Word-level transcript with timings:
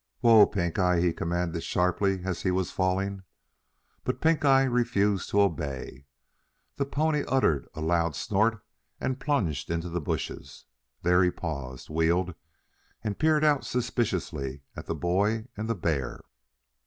"Whoa, 0.21 0.47
Pink 0.47 0.79
eye!" 0.79 0.99
he 0.99 1.13
commanded 1.13 1.61
sharply 1.61 2.23
as 2.25 2.41
he 2.41 2.49
was 2.49 2.71
falling. 2.71 3.21
But 4.03 4.19
Pink 4.19 4.43
eye 4.43 4.63
refused 4.63 5.29
to 5.29 5.41
obey. 5.41 6.07
The 6.77 6.87
pony 6.87 7.23
uttered 7.27 7.67
a 7.75 7.81
loud 7.81 8.15
snort 8.15 8.65
and 8.99 9.19
plunged 9.19 9.69
into 9.69 9.89
the 9.89 10.01
bushes. 10.01 10.65
There 11.03 11.21
he 11.23 11.29
paused, 11.29 11.91
wheeled, 11.91 12.33
and 13.03 13.19
peered 13.19 13.43
out 13.43 13.63
suspiciously 13.63 14.63
at 14.75 14.87
the 14.87 14.95
boy 14.95 15.49
and 15.55 15.69
the 15.69 15.75
bear. 15.75 16.21